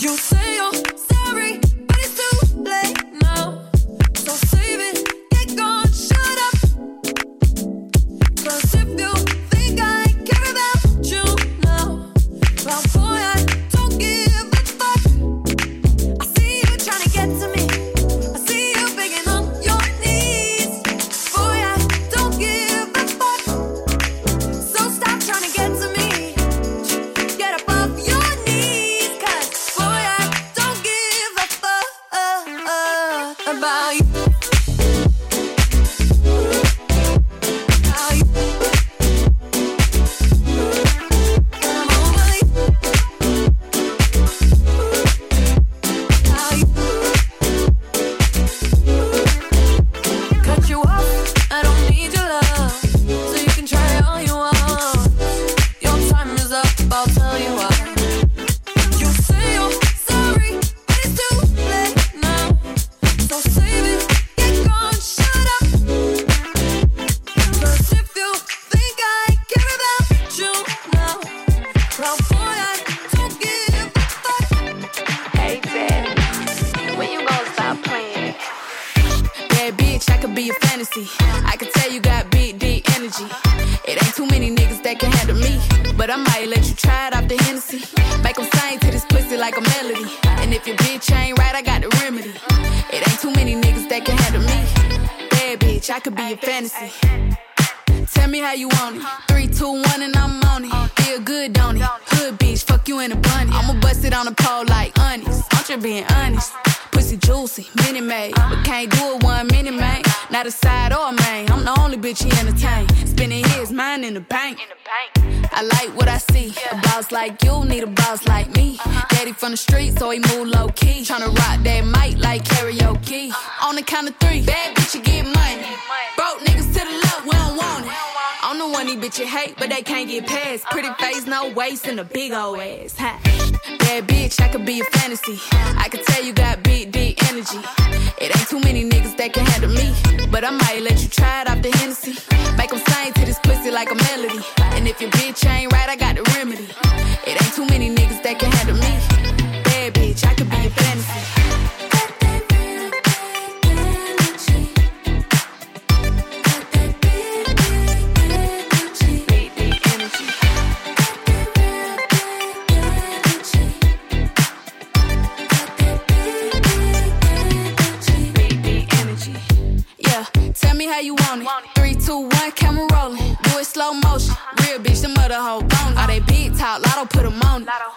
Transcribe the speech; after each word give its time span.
You 0.00 0.16
say 0.16 0.54
you're 0.54 0.87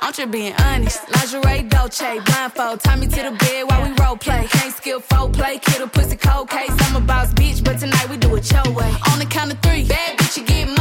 I'm 0.01 0.13
just 0.13 0.31
being 0.31 0.53
honest. 0.59 0.99
Lingerie, 1.09 1.63
Dolce, 1.69 2.19
blindfold. 2.19 2.81
Tie 2.81 2.95
me 2.95 3.07
to 3.07 3.21
the 3.23 3.31
bed 3.31 3.63
while 3.67 3.83
we 3.83 3.93
role 4.03 4.17
play. 4.17 4.47
Can't 4.49 4.73
skill 4.73 5.01
play, 5.01 5.57
kid 5.59 5.81
a 5.81 5.87
pussy 5.87 6.15
cold 6.15 6.49
case. 6.49 6.71
I'm 6.81 6.95
a 6.95 6.99
boss 6.99 7.33
bitch, 7.33 7.63
but 7.63 7.79
tonight 7.79 8.09
we 8.09 8.17
do 8.17 8.35
it 8.35 8.51
your 8.51 8.69
way. 8.73 8.91
On 9.11 9.19
the 9.19 9.25
count 9.25 9.51
of 9.51 9.59
three, 9.59 9.85
bad 9.85 10.17
bitch, 10.17 10.37
you 10.37 10.43
get 10.45 10.67
money. 10.67 10.80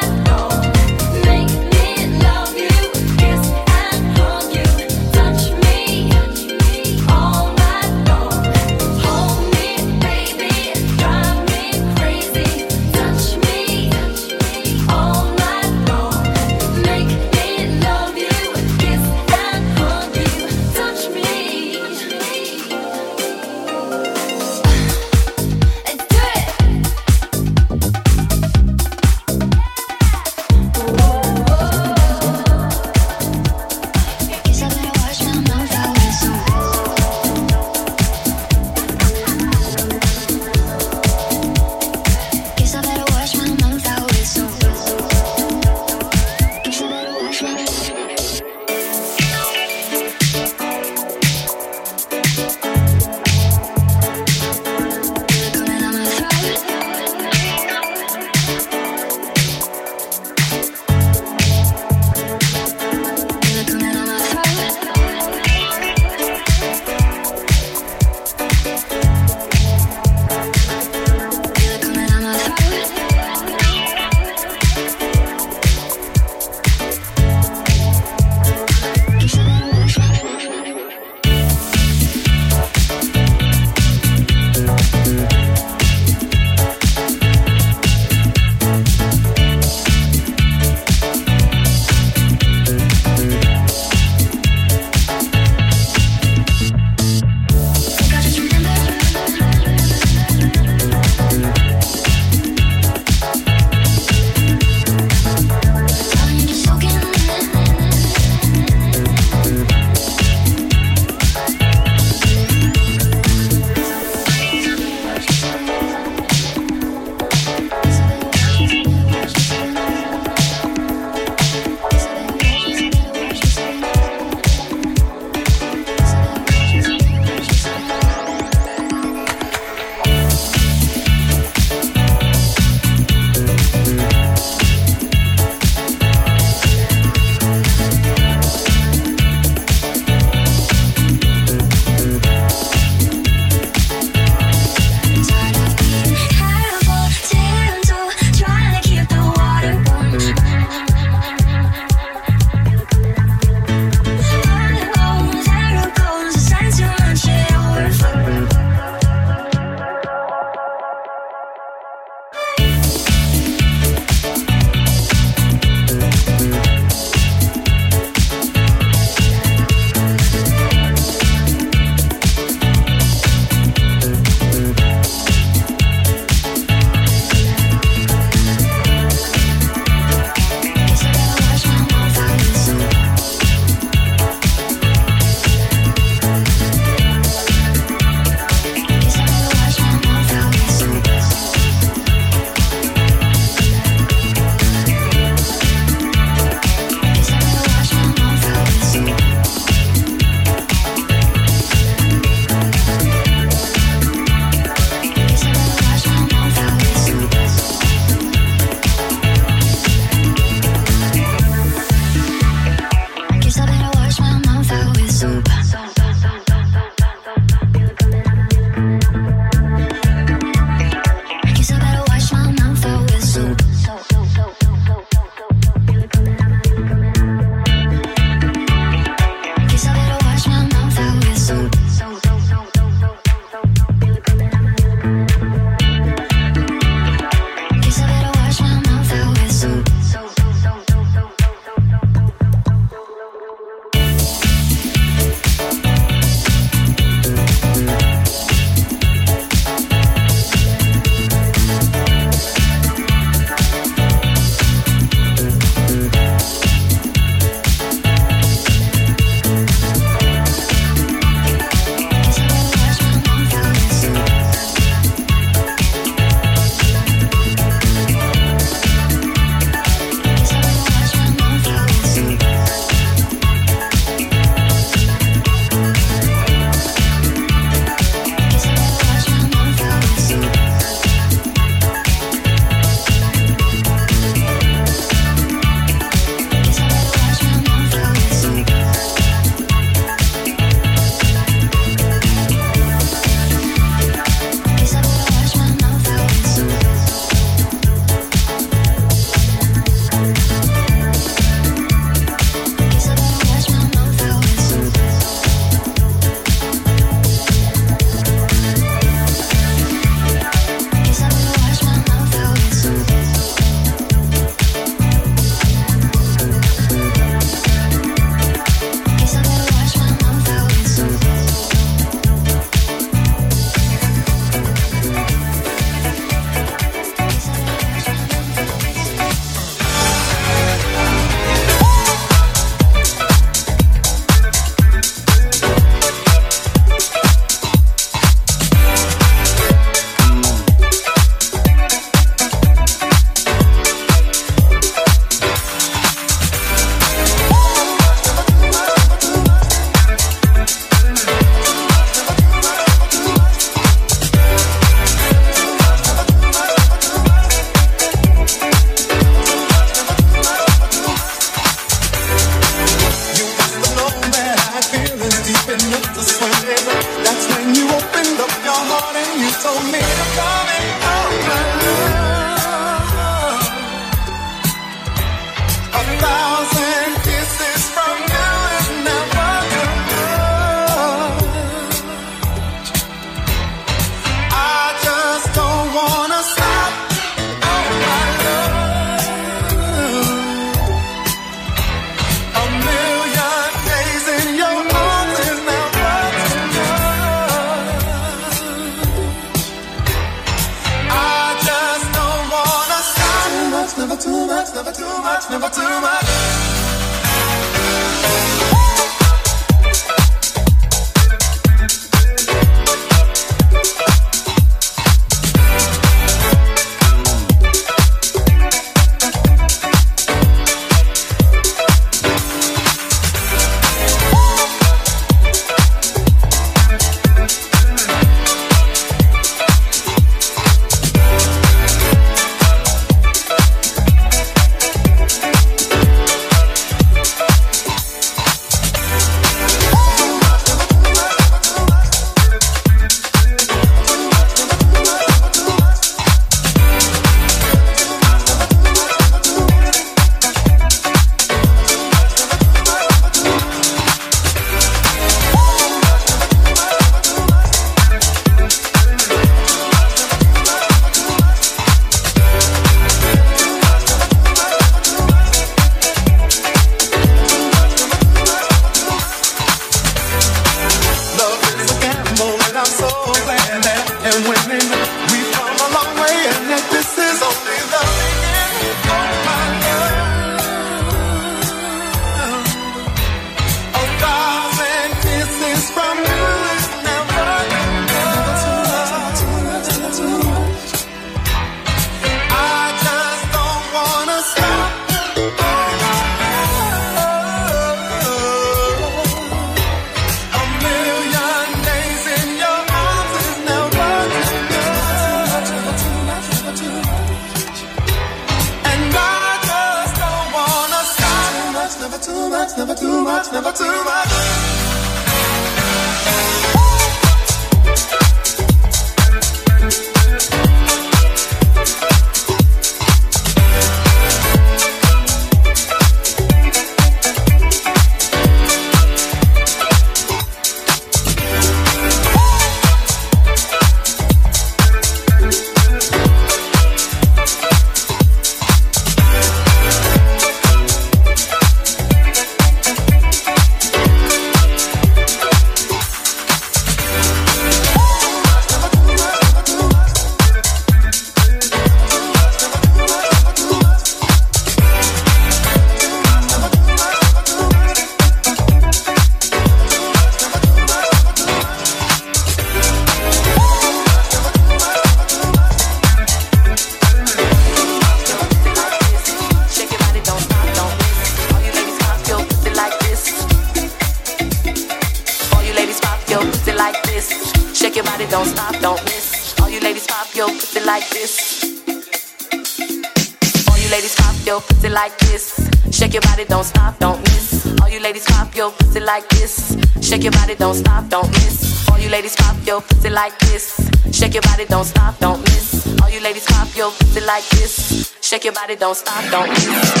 Your 598.51 598.61
body, 598.61 598.75
don't 598.75 598.95
stop, 598.95 599.31
don't 599.31 600.00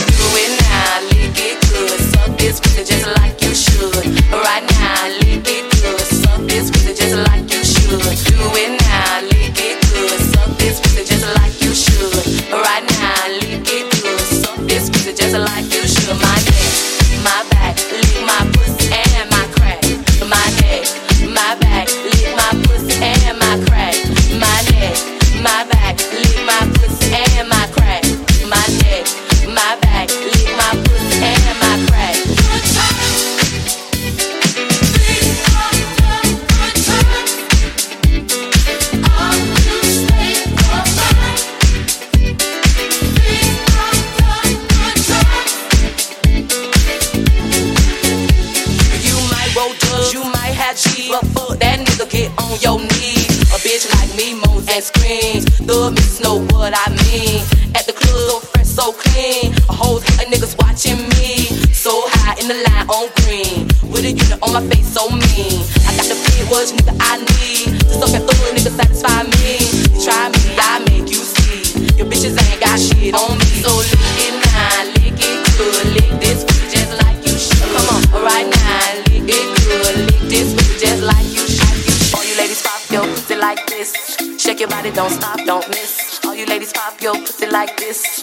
and 54.71 54.83
screams. 54.83 55.45
The 55.59 55.91
missus 55.91 56.21
know 56.21 56.39
what 56.55 56.71
I 56.71 56.87
mean. 57.11 57.43
At 57.75 57.85
the 57.87 57.93
club, 57.93 58.39
so 58.39 58.39
fresh, 58.39 58.67
so 58.67 58.93
clean. 58.93 59.51
A 59.67 59.73
whole 59.75 59.99
lot 59.99 60.23
of 60.23 60.27
niggas 60.31 60.55
watching 60.63 60.99
me. 61.19 61.51
So 61.75 61.91
high 62.23 62.39
in 62.39 62.47
the 62.47 62.55
line 62.55 62.87
on 62.87 63.11
green. 63.23 63.67
With 63.91 64.07
a 64.07 64.11
unit 64.15 64.39
on 64.39 64.53
my 64.55 64.63
face, 64.71 64.87
so 64.87 65.11
mean. 65.11 65.59
I 65.83 65.91
got 65.99 66.07
the 66.07 66.15
big 66.15 66.47
words, 66.47 66.71
nigga, 66.71 66.95
I 67.03 67.19
need. 67.19 67.83
To 67.83 67.93
suck 67.99 68.15
and 68.15 68.23
through, 68.23 68.55
nigga, 68.55 68.71
satisfy 68.71 69.27
me. 69.27 69.59
You 69.91 69.99
try 69.99 70.31
me, 70.31 70.55
I 70.55 70.79
make 70.87 71.11
you 71.11 71.19
see. 71.19 71.91
Your 71.99 72.07
bitches 72.07 72.39
ain't 72.39 72.59
got 72.63 72.79
shit 72.79 73.11
on 73.11 73.35
me. 73.35 73.51
So 73.59 73.75
lick 73.75 74.23
it 74.23 74.35
now, 74.39 74.87
lick 75.03 75.19
it 75.19 75.37
good. 75.59 75.83
Lick 75.99 76.11
this 76.23 76.47
pussy 76.47 76.79
just 76.79 76.95
like 77.03 77.19
you 77.27 77.35
should. 77.35 77.59
Come 77.75 77.87
on, 77.91 78.23
right 78.23 78.47
now, 78.47 78.87
lick 79.11 79.27
it 79.27 79.47
good. 79.67 79.93
Lick 80.07 80.23
this 80.31 80.55
pussy 80.55 80.79
just 80.79 81.03
like 81.03 81.27
you 81.27 81.43
should. 81.43 82.15
All 82.15 82.23
you 82.23 82.35
ladies 82.39 82.63
pop 82.63 82.79
your 82.87 83.03
pussy 83.03 83.35
like 83.35 83.59
this 83.67 84.30
your 84.61 84.69
body, 84.69 84.91
don't 84.91 85.09
stop, 85.09 85.39
don't 85.43 85.67
miss. 85.69 86.23
All 86.23 86.35
you 86.35 86.45
ladies 86.45 86.71
pop 86.71 87.01
your 87.01 87.15
pussy 87.15 87.47
like 87.47 87.75
this. 87.77 88.21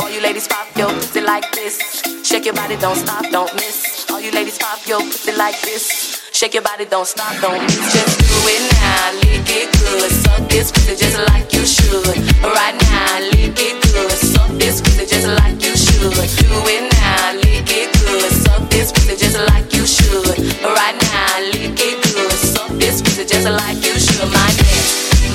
All 0.00 0.10
you 0.10 0.20
ladies 0.20 0.48
pop 0.48 0.66
your 0.76 0.88
pussy 0.88 1.20
like 1.20 1.48
this. 1.52 2.02
Shake 2.26 2.44
your 2.44 2.54
body, 2.54 2.76
don't 2.76 2.96
stop, 2.96 3.22
don't 3.30 3.54
miss. 3.54 4.04
All 4.10 4.20
you 4.20 4.32
ladies 4.32 4.58
pop 4.58 4.84
your 4.84 4.98
pussy 4.98 5.30
like 5.30 5.60
this. 5.60 6.26
Shake 6.32 6.54
your 6.54 6.64
body, 6.64 6.86
don't 6.86 7.06
stop, 7.06 7.40
don't 7.40 7.62
miss. 7.62 7.92
Just 7.92 8.18
do 8.18 8.38
it 8.50 8.62
now, 8.74 9.12
lick 9.22 9.46
it 9.46 9.70
good. 9.78 10.10
Suck 10.10 10.48
this 10.50 10.72
pussy 10.72 10.96
just 10.96 11.18
like 11.30 11.52
you 11.52 11.64
should. 11.64 12.04
Right 12.42 12.74
now, 12.90 13.20
lick 13.30 13.54
it 13.54 13.78
good. 13.86 14.10
Suck 14.10 14.50
this 14.58 14.80
pussy 14.80 15.06
just 15.06 15.28
like 15.38 15.62
you 15.62 15.76
should. 15.76 16.02
Do 16.02 16.58
it 16.66 16.92
now, 16.98 17.32
lick 17.46 17.70
it 17.70 17.94
good. 18.02 18.32
Suck 18.42 18.68
this 18.70 18.90
pussy 18.90 19.14
just 19.14 19.38
like 19.50 19.72
you 19.72 19.86
should. 19.86 20.26
Right 20.66 20.98
now, 21.14 21.40
lick 21.54 21.78
it 21.78 22.02
good. 22.02 22.32
Suck 22.32 22.70
this 22.72 23.00
pussy 23.02 23.24
just 23.24 23.48
like 23.48 23.76
you 23.86 23.94
should 23.94 24.05
my 24.24 24.48
neck, 24.56 24.86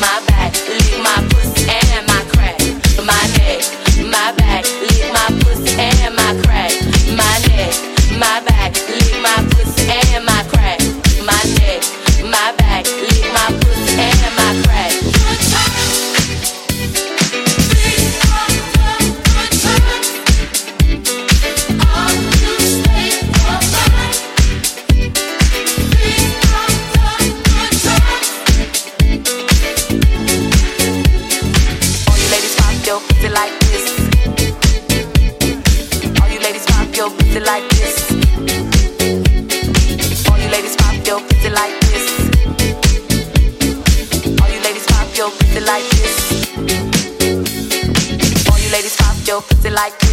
my 0.01 0.17
back, 0.27 0.53
lick 0.67 0.97
my 1.03 1.21
pussy 1.29 1.69
and 1.69 2.07
my 2.07 2.23
crack. 2.33 2.57
My 3.05 3.21
neck, 3.37 3.61
my 4.09 4.33
back, 4.37 4.65
lick 4.81 5.13
my 5.13 5.27
pussy 5.41 5.77
and 5.77 6.15
my 6.15 6.33
crack. 6.43 6.73
My 7.13 7.37
neck, 7.47 7.75
my 8.17 8.41
back, 8.47 8.73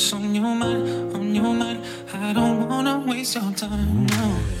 what's 0.00 0.14
on 0.14 0.34
your 0.34 0.54
mind, 0.54 1.14
on 1.14 1.34
your 1.34 1.52
mind. 1.52 1.84
I 2.14 2.32
don't 2.32 2.66
wanna 2.66 3.04
waste 3.06 3.34
your 3.34 3.52
time, 3.52 4.06
no. 4.06 4.59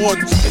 importance. 0.00 0.49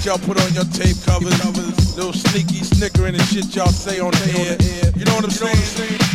shit 0.00 0.06
y'all 0.06 0.18
put 0.18 0.40
on 0.40 0.52
your 0.54 0.64
tape 0.72 0.96
covers. 1.04 1.36
Little 1.96 2.12
sneaky 2.12 2.64
snickering 2.64 3.14
and 3.14 3.22
shit 3.28 3.54
y'all 3.54 3.68
say 3.68 4.00
on 4.00 4.12
the 4.12 4.28
air. 4.40 4.56
You 4.96 5.04
know 5.04 5.14
what 5.14 5.24
I'm 5.24 5.30
saying? 5.30 5.56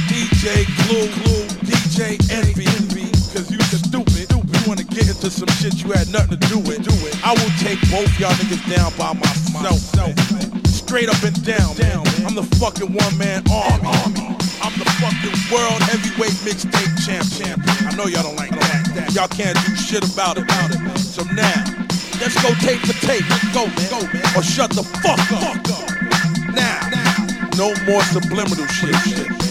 DJ 0.09 0.65
Clue, 0.85 1.07
Clue, 1.21 1.45
DJ 1.65 2.17
Envy, 2.31 2.65
Envy. 2.65 3.11
Cause 3.33 3.51
you 3.51 3.59
stupid. 3.61 4.31
You 4.31 4.61
wanna 4.67 4.83
get 4.83 5.07
into 5.07 5.29
some 5.29 5.49
shit 5.59 5.83
you 5.83 5.91
had 5.91 6.09
nothing 6.11 6.39
to 6.39 6.47
do 6.47 6.59
with. 6.59 6.81
Do 6.81 6.93
it. 7.05 7.15
I 7.25 7.33
will 7.33 7.53
take 7.61 7.79
both 7.91 8.09
y'all 8.19 8.33
niggas 8.41 8.63
down 8.69 8.91
by 8.97 9.13
myself. 9.13 9.77
Straight 10.65 11.09
up 11.09 11.21
and 11.23 11.37
down, 11.45 11.77
man. 11.77 12.01
I'm 12.25 12.35
the 12.35 12.47
fucking 12.57 12.89
one 12.89 13.17
man 13.17 13.43
army. 13.51 14.33
I'm 14.65 14.73
the 14.81 14.89
fucking 14.97 15.37
world 15.53 15.81
heavyweight 15.83 16.37
mixtape 16.41 16.93
champ. 17.05 17.25
champ. 17.37 17.61
I 17.85 17.95
know 17.95 18.05
y'all 18.05 18.23
don't 18.23 18.37
like 18.37 18.51
that. 18.51 19.13
Y'all 19.13 19.27
can't 19.27 19.57
do 19.65 19.75
shit 19.75 20.03
about 20.13 20.37
it. 20.37 20.49
So 20.97 21.23
now. 21.33 21.84
Let's 22.19 22.41
go 22.41 22.53
tape 22.55 22.79
for 22.81 22.93
tape. 23.05 23.25
Go, 23.53 23.67
go, 23.89 23.99
or 24.35 24.43
shut 24.43 24.71
the 24.71 24.83
fuck 25.03 25.19
up. 25.31 25.57
Now, 26.55 26.79
no 27.57 27.73
more 27.85 28.01
subliminal 28.03 28.67
shit. 28.67 29.45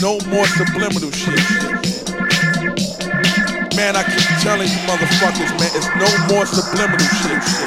No 0.00 0.18
more 0.28 0.46
subliminal 0.46 1.10
shit. 1.10 1.40
Man, 3.76 3.94
I 3.96 4.02
keep 4.04 4.24
telling 4.40 4.68
you 4.68 4.80
motherfuckers, 4.88 5.52
man, 5.60 5.70
it's 5.74 5.88
no 5.96 6.34
more 6.34 6.46
subliminal 6.46 6.98
shit. 7.20 7.65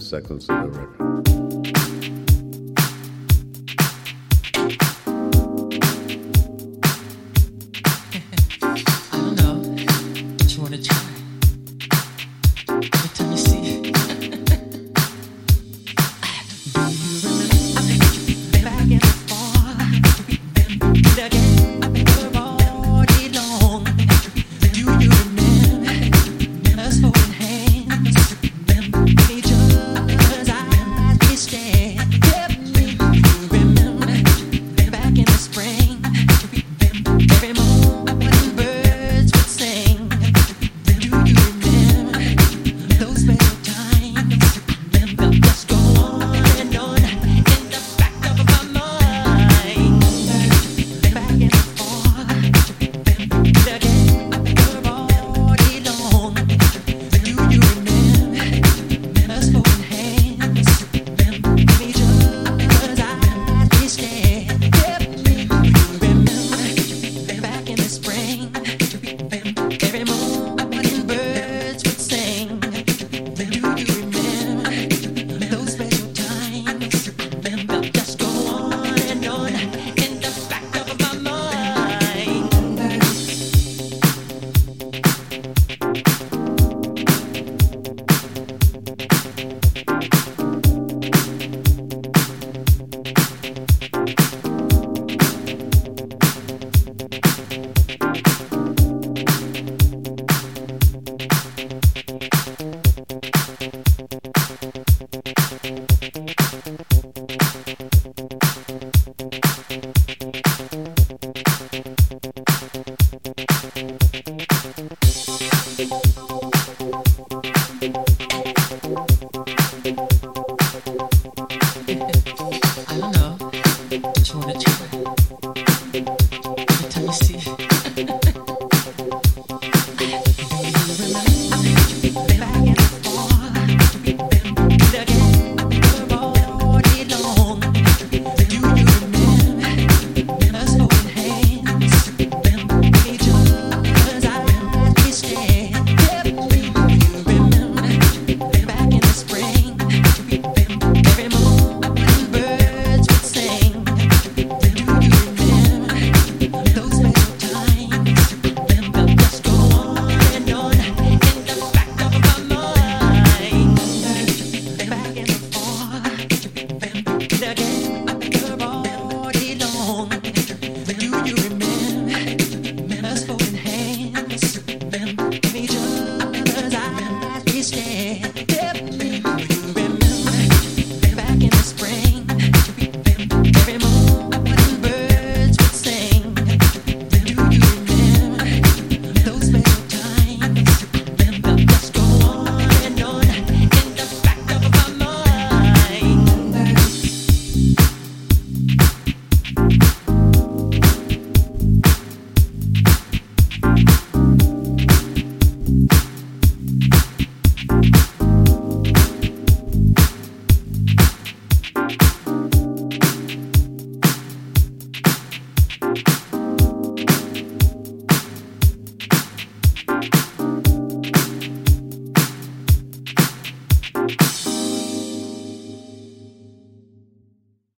Seconds. 0.00 0.48